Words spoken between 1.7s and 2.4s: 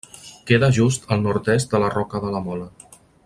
de la Roca de